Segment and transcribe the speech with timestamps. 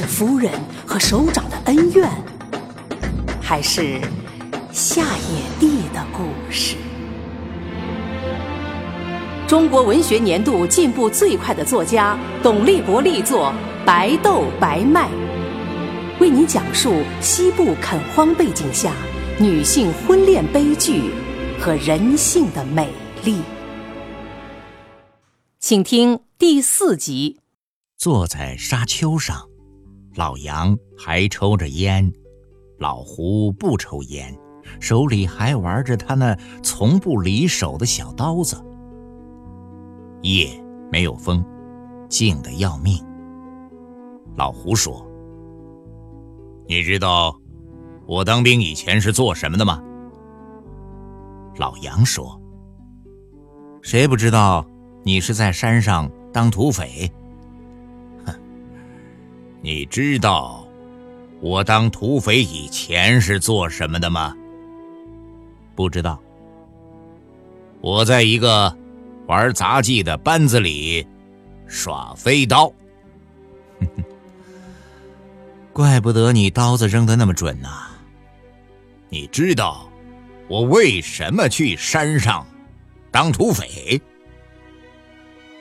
[0.00, 0.52] 是夫人
[0.86, 2.08] 和首长的恩怨，
[3.42, 4.00] 还是
[4.70, 6.76] 夏野地的故事？
[9.48, 13.52] 中国文学年度进步最快的作家董立国力作
[13.84, 15.08] 《白豆白麦》，
[16.20, 18.92] 为您讲述西部垦荒背景下
[19.40, 21.10] 女性婚恋悲剧
[21.58, 22.88] 和人性的美
[23.24, 23.40] 丽。
[25.58, 27.40] 请听第四集。
[27.96, 29.47] 坐在沙丘上。
[30.18, 32.12] 老杨还抽着烟，
[32.78, 34.36] 老胡不抽烟，
[34.80, 38.60] 手里还玩着他那从不离手的小刀子。
[40.22, 41.44] 夜没有风，
[42.08, 43.00] 静得要命。
[44.34, 45.06] 老胡说
[46.66, 47.32] ：“你知道
[48.04, 49.80] 我当兵以前是做什么的吗？”
[51.58, 52.42] 老杨说
[53.82, 54.66] ：“谁不知道
[55.04, 57.08] 你是在山上当土匪？”
[59.60, 60.66] 你知道
[61.40, 64.34] 我当土匪以前是做什么的吗？
[65.74, 66.20] 不知道。
[67.80, 68.76] 我在一个
[69.26, 71.06] 玩杂技的班子里
[71.66, 72.72] 耍飞刀。
[75.72, 77.88] 怪不得你刀子扔的那么准呐！
[79.08, 79.88] 你知道
[80.48, 82.44] 我为什么去山上
[83.12, 84.00] 当土匪？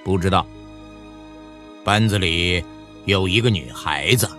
[0.03, 0.45] 不知道。
[1.83, 2.63] 班子里。
[3.07, 4.29] 有一个女孩子，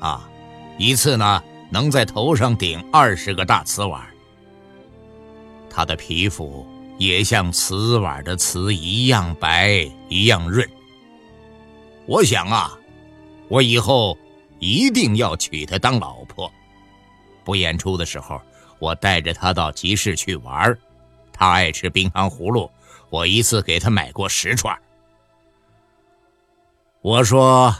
[0.00, 0.28] 啊，
[0.76, 4.04] 一次呢能在头上顶二十个大瓷碗。
[5.70, 6.66] 她的皮肤
[6.98, 10.68] 也像瓷碗的瓷一样白，一样润。
[12.04, 12.76] 我想啊，
[13.46, 14.18] 我以后
[14.58, 16.52] 一定要娶她当老婆。
[17.44, 18.42] 不演出的时候，
[18.80, 20.76] 我带着她到集市去玩
[21.32, 22.68] 她爱吃冰糖葫芦，
[23.08, 24.76] 我一次给她买过十串。
[27.02, 27.72] 我说。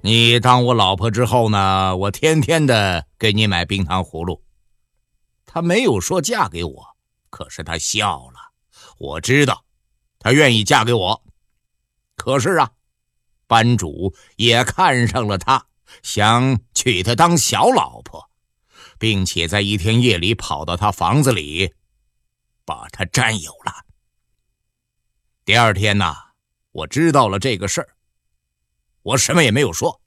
[0.00, 4.44] 你当我老婆之后呢，我天天的给你买冰糖葫芦。
[5.44, 6.96] 她没有说嫁给我，
[7.30, 8.52] 可是她笑了。
[8.98, 9.64] 我知道，
[10.20, 11.24] 她愿意嫁给我。
[12.14, 12.70] 可是啊，
[13.48, 15.66] 班主也看上了她，
[16.02, 18.30] 想娶她当小老婆，
[19.00, 21.74] 并且在一天夜里跑到她房子里，
[22.64, 23.84] 把她占有了。
[25.44, 26.14] 第二天呢，
[26.70, 27.88] 我知道了这个事儿。
[29.08, 30.02] 我什么也没有说。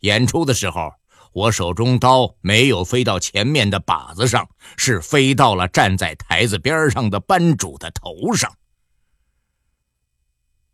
[0.00, 0.90] 演出的时候，
[1.32, 8.52] 我手中刀没有飞到前面的靶子上，是飞到了站在台子边上的班主的头上。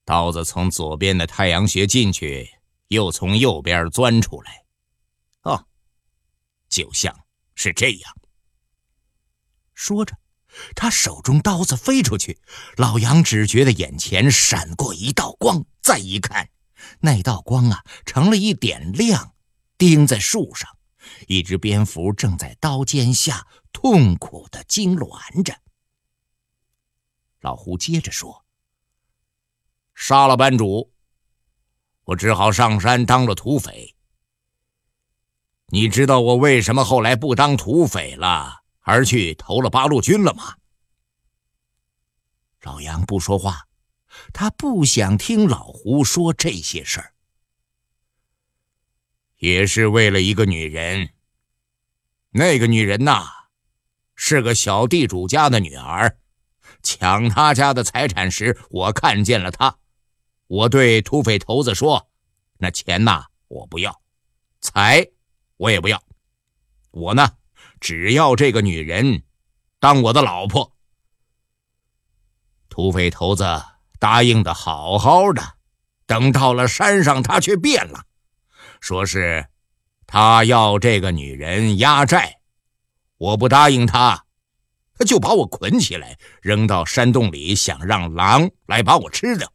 [0.06, 2.48] 刀子从左边的太阳穴进去，
[2.88, 4.64] 又从右边钻出来。
[5.42, 5.66] 哦，
[6.70, 7.14] 就像
[7.54, 8.16] 是这样。
[9.74, 10.16] 说着，
[10.74, 12.40] 他手中刀子飞出去，
[12.76, 16.48] 老杨只觉得眼前闪过一道光，再一看。
[17.00, 19.34] 那道光啊，成了一点亮，
[19.76, 20.70] 钉在树上。
[21.26, 25.52] 一只蝙蝠正在刀尖下痛苦的痉挛着。
[27.40, 28.44] 老胡接着说
[29.94, 30.92] ：“杀了班主，
[32.04, 33.96] 我只好上山当了土匪。
[35.66, 40.56] 你知道我为什么后来不当土匪了，而去投了八路军了吗？”
[42.62, 43.66] 老杨不说话。
[44.32, 47.12] 他不想听老胡说这些事儿，
[49.38, 51.10] 也是为了一个女人。
[52.30, 53.26] 那个女人呐，
[54.14, 56.18] 是个小地主家的女儿，
[56.82, 59.78] 抢他家的财产时，我看见了她。
[60.46, 62.10] 我对土匪头子说
[62.58, 64.02] ：“那钱呐，我不要，
[64.60, 65.06] 财
[65.56, 66.02] 我也不要，
[66.90, 67.36] 我呢，
[67.80, 69.22] 只要这个女人
[69.78, 70.76] 当我的老婆。”
[72.70, 73.44] 土匪头子。
[74.02, 75.40] 答应的好好的，
[76.06, 78.02] 等到了山上，他却变了，
[78.80, 79.46] 说是
[80.08, 82.40] 他要这个女人压寨，
[83.16, 84.24] 我不答应他，
[84.98, 89.48] 他就把我捆起来扔到山洞里，想让狼来把我吃掉。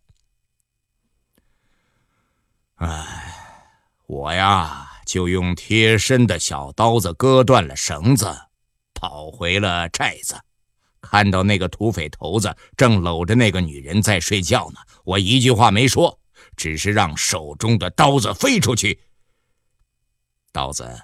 [2.76, 3.36] 哎，
[4.06, 8.34] 我呀就用贴身的小刀子割断了绳子，
[8.94, 10.40] 跑回了寨子。
[11.02, 16.20] 看到那个土匪头子正搂着那个女人在睡觉呢，我一句话没说，
[16.56, 19.00] 只是让手中的刀子飞出去，
[20.52, 21.04] 刀子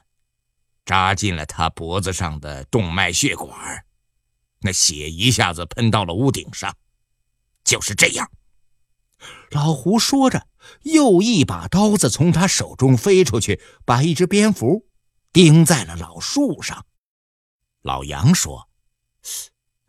[0.86, 3.86] 扎进了他脖子上的动脉血管，
[4.62, 6.76] 那血一下子喷到了屋顶上。
[7.64, 8.30] 就是这样。
[9.52, 10.48] 老胡说着，
[10.82, 14.86] 又一把刀子从他手中飞出去，把一只蝙蝠
[15.32, 16.86] 钉在了老树上。
[17.82, 18.68] 老杨说：“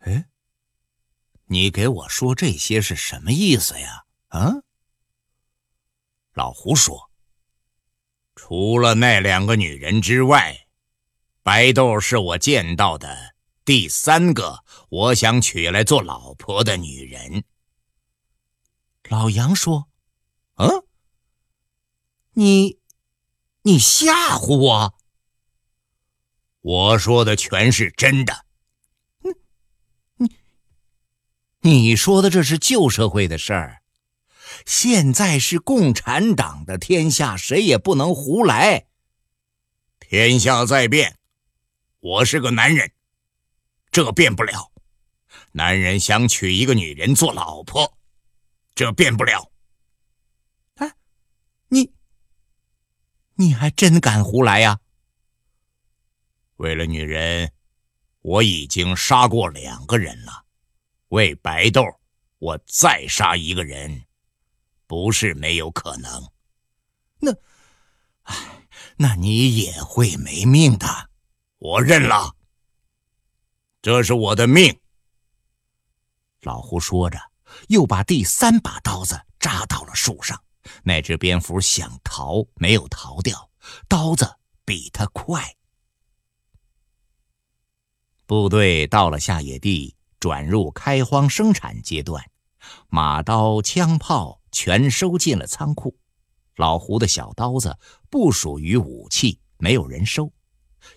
[0.05, 0.25] 哎，
[1.45, 4.51] 你给我说这些是什么意思呀？”啊？
[6.33, 7.11] 老胡说
[8.35, 10.67] ：“除了那两个女人之外，
[11.43, 17.45] 白豆是我见到的第三个我想娶来做老婆的女人。”
[19.07, 19.87] 老杨说
[20.59, 20.85] ：“嗯，
[22.31, 22.79] 你，
[23.61, 24.93] 你吓唬我？
[26.59, 28.45] 我说的全是真的。
[29.19, 29.31] 你，
[30.15, 30.35] 你，
[31.65, 33.81] 你说的这是旧社会的事儿，
[34.67, 38.85] 现在是共产党的天下，谁也不能胡来。
[39.99, 41.17] 天下在变，
[42.01, 42.91] 我是个男人，
[43.89, 44.71] 这变不了。
[45.53, 47.97] 男人想娶一个女人做老婆。”
[48.75, 49.51] 这变不了。
[50.75, 50.93] 哎，
[51.69, 51.91] 你，
[53.33, 54.79] 你还真敢胡来呀！
[56.57, 57.51] 为了女人，
[58.21, 60.44] 我已经杀过两个人了。
[61.15, 61.81] 为白豆，
[62.39, 64.03] 我再杀一个人，
[64.85, 66.29] 不是没有可能。
[67.19, 67.31] 那，
[68.23, 68.67] 哎，
[68.97, 71.09] 那你也会没命的。
[71.57, 72.35] 我认了，
[73.81, 74.77] 这是我的命。
[76.41, 77.17] 老胡说着。
[77.69, 80.43] 又把第三把刀子扎到了树上，
[80.83, 83.49] 那只蝙蝠想逃，没有逃掉，
[83.87, 84.35] 刀子
[84.65, 85.55] 比他快。
[88.25, 89.94] 部队到了下野地，
[90.25, 92.25] 转入开荒生产阶段，
[92.89, 95.95] 马刀、枪炮全收进了仓库。
[96.55, 97.77] 老胡的小刀子
[98.09, 100.33] 不属于武器，没有人收。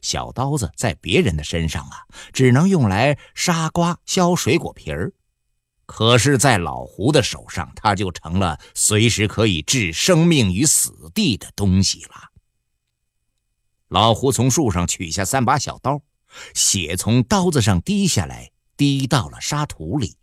[0.01, 5.13] 小刀子在别人的身上啊，只能用来杀瓜、削水果皮儿。
[5.85, 12.15] 可是，在老胡的手上，他就成了随时可以置生命于死地的东西了。
[13.89, 16.01] 老胡从树上取下三把小刀，
[16.55, 20.17] 血从刀子上滴下来，滴到了沙土里。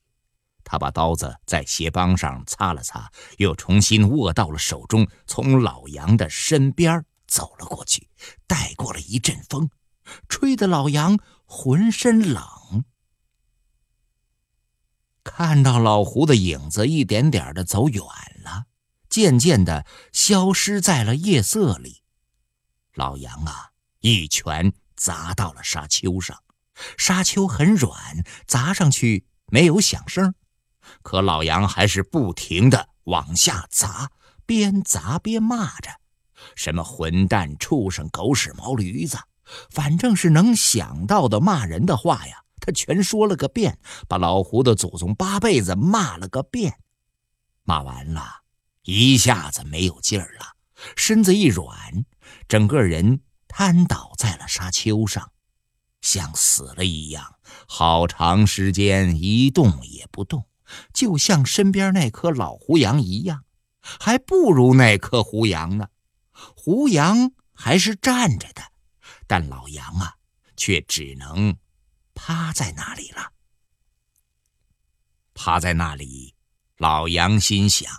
[0.63, 8.09] 他把刀子在鞋帮上擦了擦，又重新握到了手中，从老杨的身边走了过去，
[8.47, 9.69] 带过了一阵风，
[10.27, 12.83] 吹得老杨浑身冷。
[15.23, 18.01] 看到老胡的影子一点点的走远
[18.43, 18.65] 了，
[19.07, 22.01] 渐渐的消失在了夜色里。
[22.95, 26.41] 老杨啊，一拳砸到了沙丘上，
[26.97, 30.33] 沙丘很软，砸上去没有响声，
[31.01, 34.11] 可老杨还是不停的往下砸，
[34.45, 35.89] 边砸边骂着
[36.55, 39.17] ：“什么混蛋、畜生、狗屎、毛驴子，
[39.69, 46.79] 反正是能想到的骂人的话呀。”他全说了个遍，把老胡的祖宗八辈子骂了个遍。
[47.63, 48.41] 骂完了，
[48.83, 50.55] 一下子没有劲儿了，
[50.95, 52.05] 身子一软，
[52.47, 55.31] 整个人瘫倒在了沙丘上，
[56.05, 60.45] 像死了一样，好长时间一动也不动，
[60.93, 63.43] 就像身边那棵老胡杨一样，
[63.81, 65.87] 还不如那棵胡杨呢。
[66.31, 68.61] 胡杨还是站着的，
[69.25, 70.13] 但老杨啊，
[70.55, 71.57] 却只能。
[72.13, 73.33] 趴在那里了。
[75.33, 76.35] 趴在那里，
[76.77, 77.91] 老杨心想：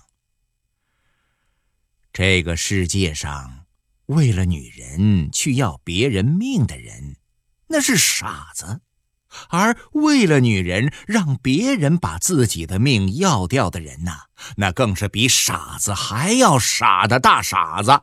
[2.12, 3.66] 这个世界上，
[4.06, 7.16] 为了女人去要别人命的人，
[7.68, 8.80] 那是傻子；
[9.50, 18.00] 而为了女人让别人把自己的命要掉的人呐，那更是比傻子还要傻的大傻子。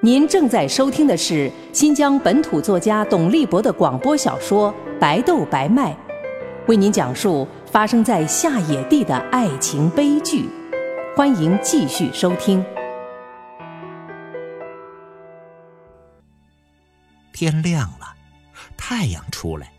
[0.00, 5.92] 您正在收听的是新疆本土作家董立博的广播小说《白豆白麦》，
[6.68, 10.48] 为您讲述发生在下野地的爱情悲剧。
[11.16, 12.64] 欢迎继续收听。
[17.38, 18.16] 天亮了，
[18.76, 19.72] 太阳出来，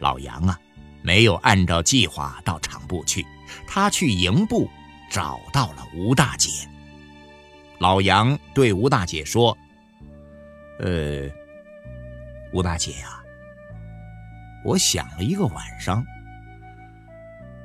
[0.00, 0.58] 老杨啊，
[1.02, 3.24] 没有按照计划到厂部去，
[3.64, 4.68] 他去营部
[5.08, 6.50] 找到了吴大姐。
[7.78, 9.56] 老杨对吴大姐说
[10.82, 11.30] ：“呃，
[12.52, 13.22] 吴大姐呀，
[14.64, 16.04] 我想了一个晚上。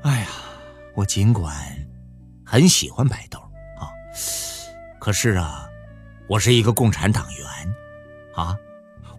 [0.04, 0.28] 哎呀，
[0.94, 1.52] 我尽管
[2.46, 3.40] 很喜欢白豆
[3.80, 3.90] 啊，
[5.00, 5.68] 可是啊，
[6.28, 7.48] 我是一个共产党员
[8.36, 8.56] 啊，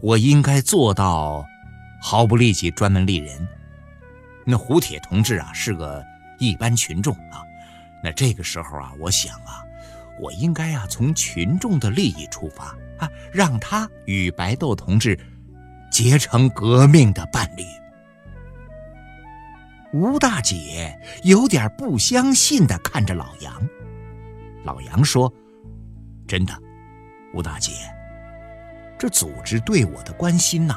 [0.01, 1.47] 我应该做到
[2.01, 3.49] 毫不利己、专门利人。
[4.45, 6.05] 那胡铁同志啊，是个
[6.39, 7.43] 一般群众啊。
[8.03, 9.65] 那这个时候啊，我想啊。”
[10.21, 15.19] 我应该啊从群众的利益出发啊，让他与白豆同志
[15.91, 17.65] 结成革命的伴侣。
[19.95, 23.67] 吴大姐有点不相信的看着老杨。
[24.63, 25.33] 老杨说
[26.29, 26.53] ：“真的，
[27.33, 27.73] 吴大姐，
[29.01, 30.77] 这组织对我的关心呐，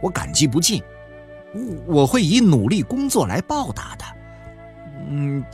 [0.00, 0.80] 我感激不尽，
[1.52, 4.04] 我我会以努力工作来报答的。
[5.08, 5.44] 嗯，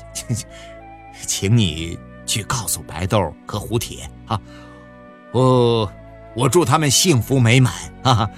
[1.27, 4.39] 请你去告诉白豆和胡铁啊，
[5.33, 5.91] 我
[6.37, 8.29] 我祝他们幸福美满啊！”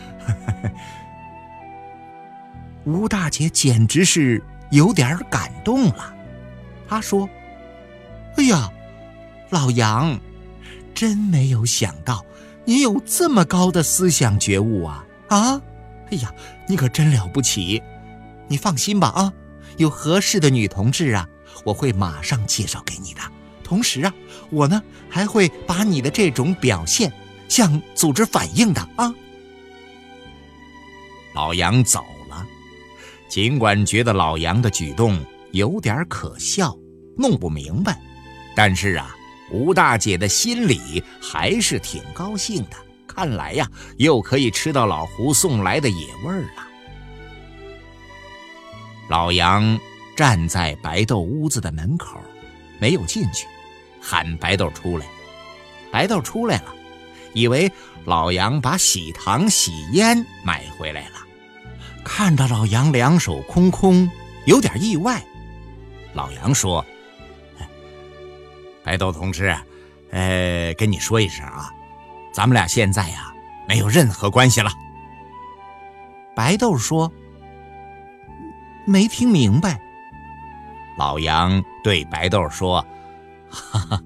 [2.86, 4.40] 吴大姐简直是。
[4.70, 6.12] 有点感动了，
[6.88, 7.28] 她说
[8.36, 8.72] ：“哎呀，
[9.50, 10.18] 老杨，
[10.92, 12.24] 真没有想到
[12.64, 15.04] 你有这么高的思想觉悟啊！
[15.28, 15.62] 啊，
[16.10, 16.32] 哎呀，
[16.66, 17.82] 你可真了不起！
[18.48, 19.32] 你放心吧啊，
[19.76, 21.28] 有合适的女同志啊，
[21.64, 23.20] 我会马上介绍给你的。
[23.62, 24.12] 同时啊，
[24.50, 27.12] 我呢还会把你的这种表现
[27.48, 29.14] 向组织反映的啊。”
[31.34, 32.46] 老杨走了。
[33.28, 35.18] 尽管觉得老杨的举动
[35.52, 36.76] 有点可笑，
[37.16, 38.00] 弄不明白，
[38.54, 39.16] 但是啊，
[39.50, 42.76] 吴大姐的心里还是挺高兴的。
[43.06, 46.66] 看来呀，又可以吃到老胡送来的野味儿了。
[49.08, 49.78] 老杨
[50.16, 52.18] 站在白豆屋子的门口，
[52.80, 53.46] 没有进去，
[54.00, 55.06] 喊白豆出来。
[55.92, 56.74] 白豆出来了，
[57.34, 57.70] 以为
[58.04, 61.16] 老杨把喜糖、喜烟买回来了。
[62.04, 64.10] 看到老杨两手空空，
[64.46, 65.22] 有点意外。
[66.14, 66.84] 老杨说
[68.84, 69.56] ：“白豆同志，
[70.10, 71.70] 呃，跟你说一声啊，
[72.32, 73.32] 咱们俩现在呀
[73.66, 74.70] 没有任何关系了。”
[76.36, 77.10] 白豆说
[78.86, 79.80] ：“没听明白。”
[80.98, 82.86] 老杨对白豆说
[83.50, 84.02] ：“哈哈，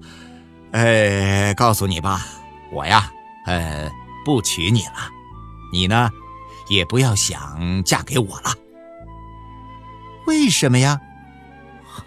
[0.71, 2.21] 呃，告诉你吧，
[2.71, 3.11] 我呀，
[3.45, 3.91] 呃，
[4.25, 5.11] 不娶你了，
[5.71, 6.09] 你呢？”
[6.69, 8.53] 也不要想嫁给我了。
[10.27, 11.01] 为什么呀？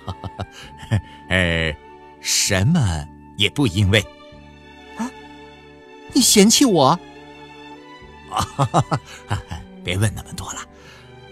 [0.07, 0.99] 哈 哈
[1.29, 1.77] 呃，
[2.23, 4.01] 什么也不因为。
[4.97, 5.11] 啊，
[6.15, 6.99] 你嫌弃我？
[8.31, 8.49] 啊，
[9.85, 10.61] 别问那么多了，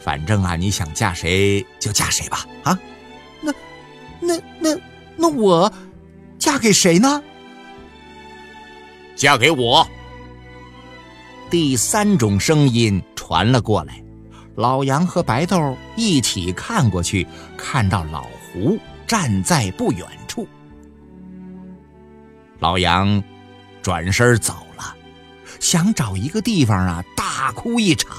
[0.01, 2.47] 反正啊，你想嫁谁就嫁谁吧。
[2.65, 2.79] 啊，
[3.41, 3.53] 那，
[4.21, 4.77] 那那
[5.17, 5.73] 那我
[6.39, 7.23] 嫁给谁呢？
[9.17, 9.89] 嫁给我。
[11.49, 13.03] 第三种声音。
[13.31, 14.03] 传了过来，
[14.57, 17.25] 老杨和白豆一起看过去，
[17.57, 20.20] 看到老胡站在不远处。
[22.61, 23.23] 老杨
[23.83, 24.95] 转身走了，
[25.59, 28.17] 想找一个地方啊大哭一场。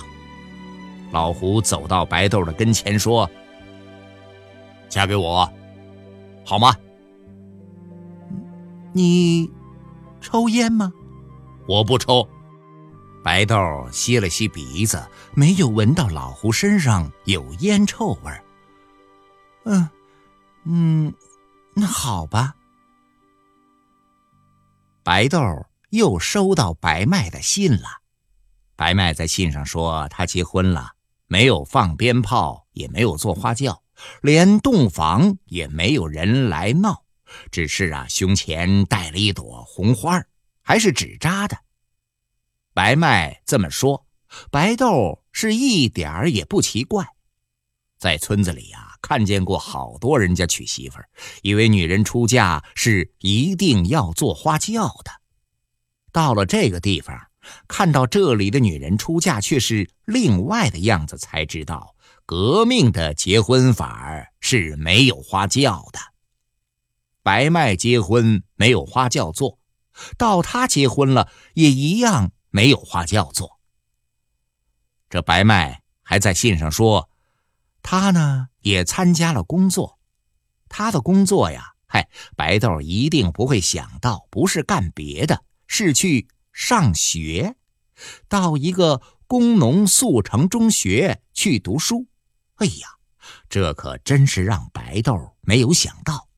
[1.11, 3.29] 老胡走到白豆的跟前说
[4.89, 5.49] ：“嫁给我，
[6.43, 6.75] 好吗？”
[8.93, 9.49] 你
[10.19, 10.91] 抽烟吗？
[11.67, 12.27] 我不抽。
[13.23, 13.55] 白豆
[13.91, 15.01] 吸了吸鼻子，
[15.33, 18.43] 没有闻到老胡身上有烟臭味儿。
[19.65, 19.87] 嗯，
[20.63, 21.13] 嗯，
[21.75, 22.55] 那好吧。
[25.11, 25.41] 白豆
[25.89, 28.01] 又收到白麦的信了。
[28.77, 30.93] 白麦在信上说，他结婚了，
[31.27, 33.83] 没有放鞭炮，也没有做花轿，
[34.21, 37.03] 连洞房也没有人来闹，
[37.51, 40.23] 只是啊，胸前戴了一朵红花，
[40.61, 41.57] 还是纸扎的。
[42.73, 44.07] 白麦这么说，
[44.49, 47.05] 白豆是一点儿也不奇怪。
[47.97, 51.09] 在村子里呀，看见过好多人家娶媳妇儿，
[51.41, 55.11] 以为女人出嫁是一定要做花轿的。
[56.11, 57.19] 到了这个地方，
[57.67, 65.99] 看到这里的女人出嫁却是另外的样子，才知道革命的结婚法儿是没有花轿的。
[67.23, 69.59] 白麦结婚没有花轿做，
[70.17, 72.31] 到他结婚了也一样。
[72.53, 73.61] 没有花轿做。
[75.09, 77.09] 这白麦还在信上说，
[77.81, 79.99] 他呢也参加了工作。
[80.69, 87.55] 他的工作呀，嗨，白豆一定不会想到，不是干别的，是去上学，
[88.27, 92.07] 到一个工农速成中学去读书。
[92.55, 92.87] 哎呀，
[93.49, 96.29] 这可真是让白豆没有想到。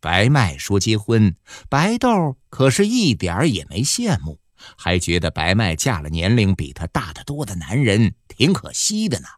[0.00, 1.36] 白麦说结婚，
[1.68, 4.40] 白豆可是一点也没羡慕。
[4.76, 9.28] 还觉得白麦嫁了年龄比他大得多的男人挺可惜的呢，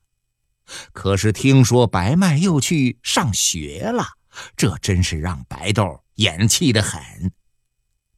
[0.93, 4.07] 可是听说白麦又去上学了，
[4.57, 7.01] 这真是让白豆眼气得很。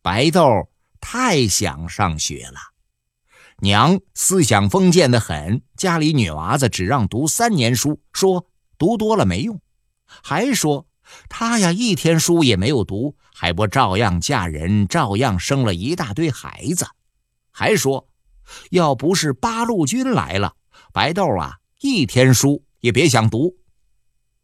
[0.02, 0.68] 白豆
[1.00, 2.58] 太想上学了，
[3.58, 8.46] 娘思想封建的很，家里女娃子只让读三年书，说
[8.78, 9.60] 读多了没用，
[10.04, 10.86] 还说
[11.28, 16.86] 她呀一天书也没有读，还不照样嫁人，照样生了一大堆孩子，
[17.50, 18.08] 还说，
[18.70, 20.54] 要不是八路军来了，
[20.92, 23.56] 白豆啊一天书也别想读。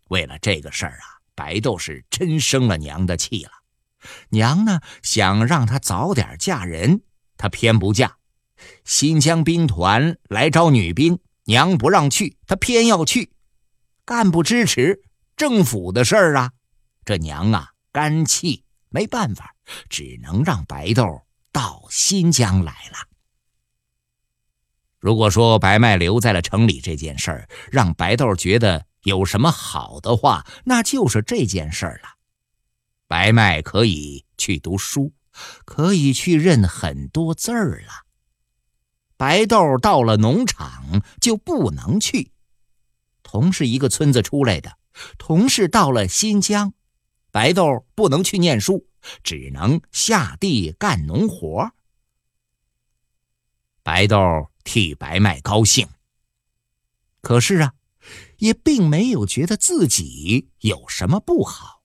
[0.09, 3.50] 为了这个事儿啊，白豆是真生了娘的气了。
[4.31, 7.02] 娘呢想让她早点嫁人，
[7.37, 8.16] 她偏不嫁。
[8.85, 13.31] 新疆兵团来招女兵，娘不让去，她偏要去。
[14.07, 15.02] 干部支持
[15.37, 16.52] 政府的事儿啊，
[17.05, 19.55] 这娘啊干气，没办法，
[19.90, 22.97] 只能让白豆到新疆来了。
[24.99, 32.17] 如果说白麦留在了城里这件事儿，让白豆觉得有什么好的话，那就是这件事儿了。
[33.07, 35.12] 白麦可以去读书，
[35.65, 38.05] 可以去认很多字儿了。
[39.17, 42.33] 白豆到了农场就不能去。
[43.23, 44.76] 同是一个村子出来的，
[45.19, 46.75] 同是到了新疆，
[47.31, 48.88] 白豆不能去念书，
[49.23, 51.71] 只能下地干农活。
[53.83, 55.89] 白豆替白麦高兴，
[57.23, 57.73] 可是啊，
[58.39, 61.83] 也并没有觉得自己有什么不好，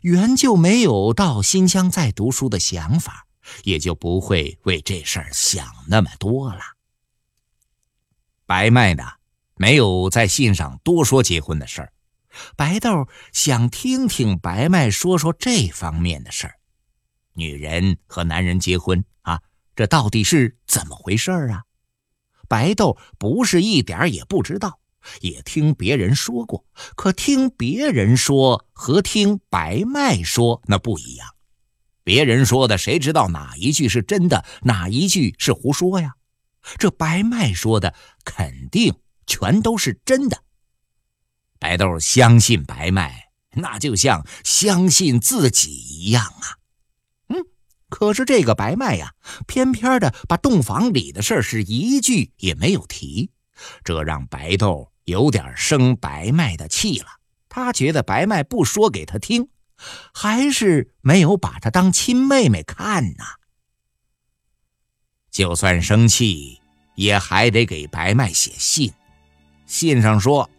[0.00, 3.26] 原就没有到新疆再读书的想法，
[3.62, 6.60] 也就不会为这事儿想那么多了。
[8.44, 9.04] 白麦呢？
[9.56, 11.92] 没有在信上多说结婚的事儿，
[12.56, 16.58] 白豆想听听白麦说说这方面的事儿。
[17.34, 19.40] 女人和男人结婚啊，
[19.76, 21.62] 这到底是怎么回事儿啊？
[22.48, 24.78] 白豆不是一点也不知道，
[25.20, 31.28] 也听别人说过，可听别人说和听白麦说那不一样。
[32.02, 36.14] 别人说的，谁知道哪一句是真的，哪一句是胡说呀？
[36.78, 38.94] 这白麦说的肯定。
[39.26, 40.42] 全都是真的。
[41.58, 46.60] 白豆相信白麦，那就像相信自己一样啊。
[47.88, 49.12] 可是这个白麦呀，
[49.46, 53.30] 偏偏的把洞房里的事是一句也没有提，
[53.84, 57.06] 这让白豆有点生白麦的气了。
[57.48, 59.48] 他觉得白麦不说给他听，
[60.12, 63.24] 还是没有把他当亲妹妹看呐。
[65.30, 66.60] 就算生气，
[66.96, 68.92] 也还得给白麦写信。
[69.66, 70.50] 信上说：“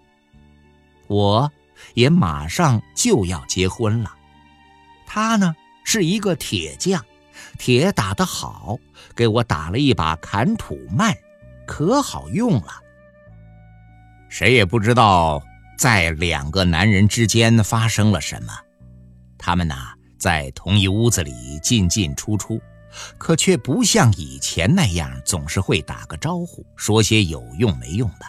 [1.08, 1.52] 我
[1.94, 4.16] 也马上就要结婚了。
[5.06, 7.06] 他呢是一个铁匠，
[7.58, 8.78] 铁打得好，
[9.16, 11.16] 给我打了一把砍土慢，
[11.66, 12.68] 可好用了。
[14.30, 15.42] 谁也不知道
[15.78, 18.54] 在两个男人之间发生了什么。
[19.38, 22.62] 他们呐在同一屋子里进进出出，
[23.18, 28.26] 可却不像以前那样总是会打个招呼，说些有用没用的。”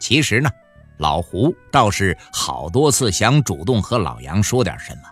[0.00, 0.50] 其实呢，
[0.98, 5.02] 老胡倒是好多次想主动和老杨说点什么，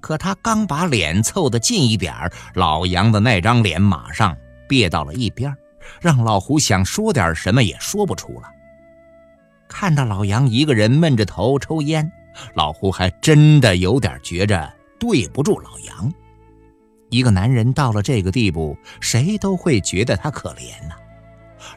[0.00, 2.14] 可他刚把脸凑得近一点
[2.54, 4.36] 老杨的那张脸马上
[4.68, 5.54] 别到了一边，
[6.00, 8.48] 让老胡想说点什么也说不出了。
[9.68, 12.10] 看到老杨一个人闷着头抽烟，
[12.54, 16.12] 老胡还真的有点觉着对不住老杨。
[17.08, 20.94] 一个男人到了这个地步，谁都会觉得他可怜呐。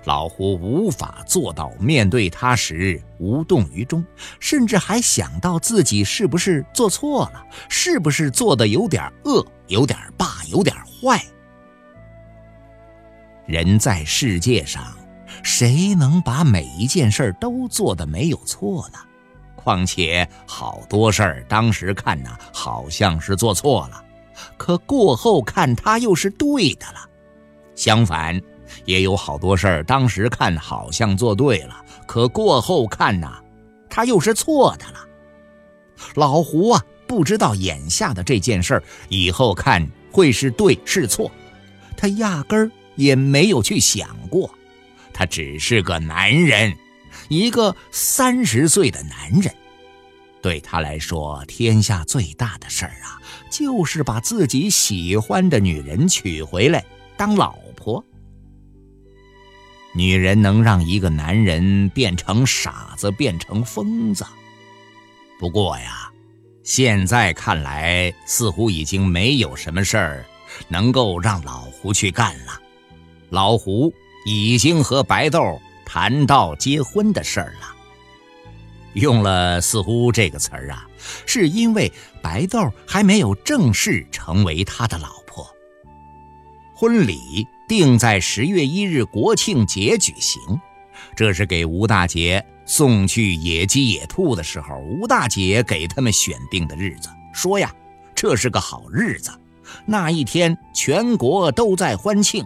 [0.06, 4.06] 老胡无法做到面对他时无动于衷，
[4.40, 11.22] 甚至还想到自己是不是做错了，是不是做的有点恶、有点霸、有点坏。
[13.46, 14.96] 人在世界上，
[15.44, 19.00] 谁能把每一件事都做的没有错呢？
[19.56, 24.04] 况且好多事儿，当时看呢好像是做错了，
[24.58, 27.10] 可过后看他又是对的了。
[27.76, 28.40] 相反。
[28.86, 33.40] 也有好多事儿，当时看好像做对了，可过后看呐，
[33.90, 35.08] 他又是错的了。
[36.16, 41.32] 老胡啊，不知道眼下的这件事儿以后看会是对是错，
[41.96, 44.54] 他压根儿也没有去想过。
[45.14, 46.76] 他只是个男人，
[47.30, 49.54] 一个三十岁的男人，
[50.42, 56.84] 对他来说，天下最大的事儿啊，就是把自己喜欢的女人娶回来
[57.16, 58.04] 当老婆。
[59.96, 64.26] 女人能让一个男人变成傻子，变成疯子。
[65.40, 66.12] 不过呀，
[66.64, 70.26] 现在看来，似乎已经没有什么事儿
[70.68, 72.60] 能够让老胡去干了。
[73.30, 73.94] 老胡
[74.26, 77.76] 已经和白豆谈到结婚的事儿了。
[78.94, 80.88] 用了“似乎”这个词儿啊，
[81.26, 85.48] 是因为白豆还没有正式成为他的老婆。
[86.76, 87.48] 婚礼。
[87.76, 90.40] 定在十月一日国庆节举行，
[91.16, 97.74] 这是给吴大姐送去野鸡野兔的时候，吴大姐给他们选定的日子，说呀，
[98.14, 99.32] 这是个好日子，
[99.88, 102.46] 那一天全国都在欢庆，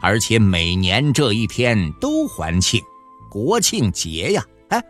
[0.00, 2.80] 而且每年这一天都欢庆，
[3.28, 4.80] 国庆节呀，哎，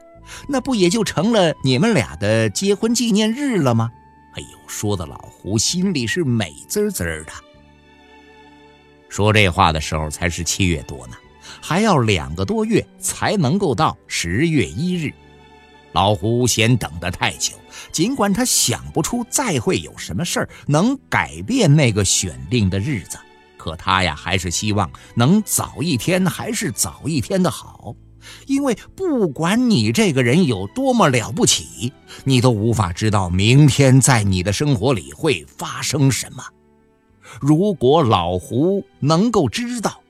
[0.46, 3.90] 那不也就成了你们俩的结婚纪念日了吗？
[4.34, 7.47] 哎呦，说的老胡心里是美滋滋的。
[9.08, 11.16] 说这话的时候才是七月多呢。
[11.60, 15.12] 还要两个多月才能够到十月一日，
[15.92, 17.54] 老胡嫌等得太久。
[17.90, 23.18] 尽管他想不出再会有什么事儿能改变那个选定的日子，
[23.56, 27.94] 可他呀还是希望能早一天还是早一天的好。
[28.46, 31.92] 因为不管你这个人有多么了不起，
[32.24, 36.44] 你都无法知道明天在你的生活里会发生什么。
[37.40, 40.00] 如果老胡能够知道。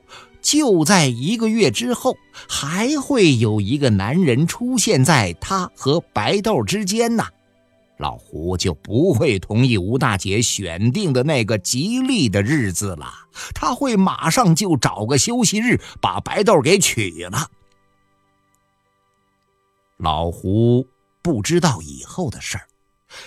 [0.41, 7.25] 就在一个月之后，还会有一个男人出现在他和白豆之间呢。
[7.97, 13.13] 老胡就不会同意吴大姐选定的那个吉利的日子了，
[13.53, 17.51] 他会马上就找个休息日把白豆给娶了。
[19.97, 20.87] 老胡
[21.21, 22.65] 不知道以后的事儿，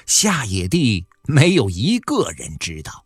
[0.07, 3.02] 下野地没有一个人知道。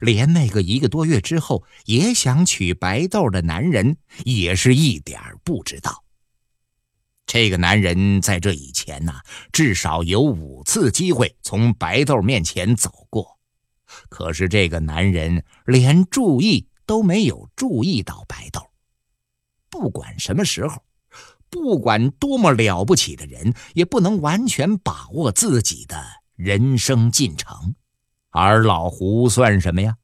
[0.00, 6.04] 连那个一个多月之后也想娶白豆的男人，也是一点不知道。
[7.26, 9.12] 这个男人在这以前呢，
[9.52, 13.38] 至少有五次机会从白豆面前走过，
[14.08, 18.62] 可是这个男人连注意都没有注意到白豆。
[19.68, 20.82] 不管什么时候，
[21.50, 26.02] 不管多么了不起的人，也不能完全把握自己的
[26.34, 27.74] 人生进程。
[28.30, 29.96] 而老胡算什么呀？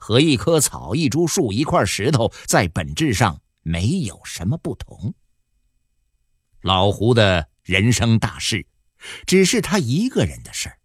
[0.00, 5.12] 和一棵草、一株树、一块石头在本质上没有什么不同。
[6.60, 8.64] 老胡的人生大事，
[9.26, 10.78] 只是他一个人的事儿。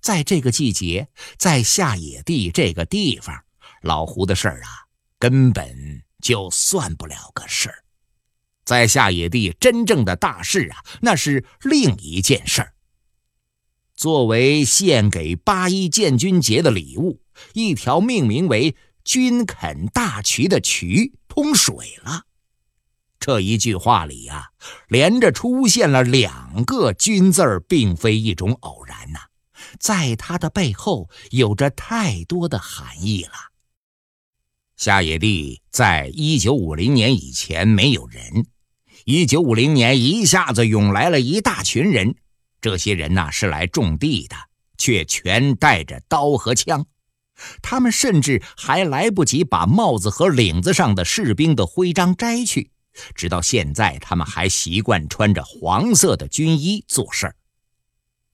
[0.00, 3.44] 在这个季节，在下野地这个地方，
[3.82, 4.68] 老胡的事儿啊，
[5.18, 7.84] 根本就算不了个事儿。
[8.64, 12.74] 在下野地，真正的大事啊，那是另一件事儿。
[14.00, 17.20] 作为献给八一建军节的礼物，
[17.52, 22.22] 一条命名为“军垦大渠”的渠通水了。
[23.18, 24.52] 这一句话里呀，
[24.88, 29.18] 连着出现了两个“军”字儿，并非一种偶然呐，
[29.78, 33.32] 在它的背后有着太多的含义了。
[34.78, 38.46] 下野地在一九五零年以前没有人，
[39.04, 42.14] 一九五零年一下子涌来了一大群人。
[42.60, 44.36] 这些人呐是来种地的，
[44.76, 46.86] 却全带着刀和枪。
[47.62, 52.70] 他们甚至还来不及把帽子和领子上的士兵的徽章摘去，
[53.14, 57.36] 直到现在，他们还习惯穿着黄色的军衣做事儿。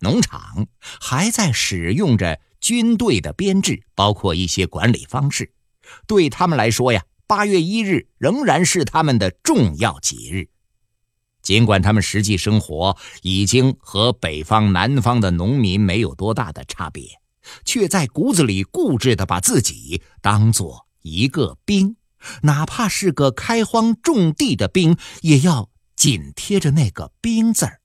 [0.01, 0.67] 农场
[1.01, 5.53] 还在使用着军队的编制，包括一些管理方式。
[6.09, 10.49] 对他们来说呀，八月一日仍然是他们的重要节日。
[11.47, 17.21] 尽管他们实际生活已经和北方、南方的农民没有多大的差别，
[17.65, 21.95] 却在骨子里固执地把自己当做一个兵，
[22.43, 27.81] 哪怕是个开荒种地的兵，也要紧贴着那个“兵”字儿。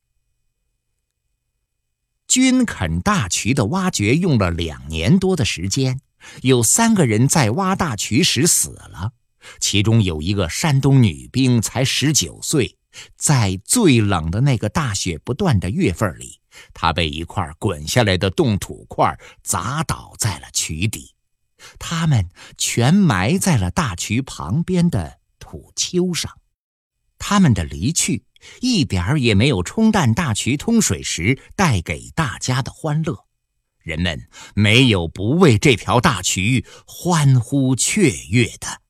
[2.28, 6.02] 军垦大渠的挖掘用了两年多的时间，
[6.42, 9.12] 有三个人在挖大渠时死了，
[9.60, 12.80] 其中有一个山东女兵，才十九岁。
[13.16, 16.42] 在最冷的那个大雪不断的月份里，
[16.74, 21.16] 他被一块滚下来的冻土块砸倒在了渠底，
[21.80, 26.32] 他们全埋在了大渠旁边的土丘上。
[27.18, 28.26] 他们的离去
[28.62, 33.26] 一点儿也没有冲淡大渠通水时带给大家的欢乐，
[33.80, 38.81] 人们没有不为这条大渠欢呼雀跃的。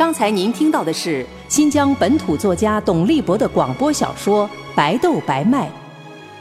[0.00, 5.66] 刚才您听到的是新疆本土作家董立博的广播小说《白豆白麦》，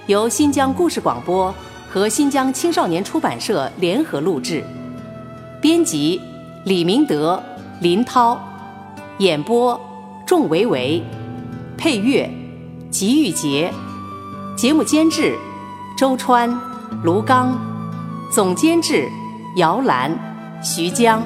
[0.06, 1.54] 由新疆故事广播
[1.90, 4.64] 和新疆青少年出版社联合录制，
[5.62, 6.22] 编辑
[6.64, 7.44] 李明德、
[7.82, 8.40] 林涛，
[9.18, 9.78] 演播
[10.26, 11.04] 仲维维，
[11.78, 12.32] 配乐
[12.90, 13.70] 吉玉杰，
[14.56, 15.38] 节目监制
[15.98, 16.50] 周川、
[17.04, 17.60] 卢刚，
[18.32, 19.10] 总监制
[19.58, 20.18] 姚兰、
[20.64, 21.22] 徐江。